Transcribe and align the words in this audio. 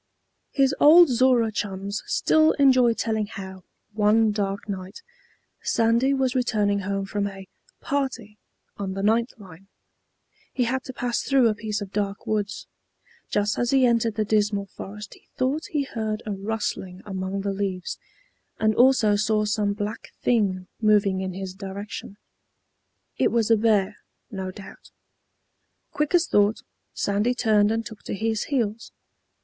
His 0.49 0.73
old 0.79 1.09
Zorra 1.09 1.51
chums 1.51 2.01
still 2.07 2.53
enjoy 2.53 2.93
telling 2.95 3.27
how, 3.27 3.65
one 3.93 4.31
dark 4.31 4.67
night, 4.67 5.03
Sandy 5.61 6.11
was 6.11 6.33
returning 6.33 6.79
home 6.79 7.05
from 7.05 7.27
a 7.27 7.47
"party" 7.81 8.39
on 8.77 8.93
the 8.95 9.03
ninth 9.03 9.37
line. 9.37 9.67
He 10.51 10.63
had 10.63 10.83
to 10.85 10.93
pass 10.93 11.21
through 11.21 11.47
a 11.49 11.53
piece 11.53 11.81
of 11.81 11.91
dark 11.93 12.25
woods. 12.25 12.65
Just 13.29 13.59
as 13.59 13.69
he 13.69 13.85
entered 13.85 14.15
the 14.15 14.25
dismal 14.25 14.65
forest 14.65 15.13
he 15.13 15.27
thought 15.37 15.67
he 15.67 15.83
heard 15.83 16.23
a 16.25 16.31
rustling 16.31 17.03
among 17.05 17.41
the 17.41 17.53
leaves, 17.53 17.99
and 18.57 18.73
also 18.73 19.15
saw 19.15 19.45
some 19.45 19.73
black 19.73 20.07
thing 20.23 20.67
moving 20.81 21.21
in 21.21 21.33
his 21.33 21.53
direction. 21.53 22.17
It 23.17 23.31
was 23.31 23.51
a 23.51 23.55
bear, 23.55 23.97
no 24.31 24.49
doubt. 24.49 24.89
Quick 25.91 26.15
as 26.15 26.25
thought, 26.25 26.61
Sandy 26.91 27.35
turned 27.35 27.71
and 27.71 27.85
took 27.85 28.01
to 28.05 28.15
his 28.15 28.45
heels. 28.45 28.91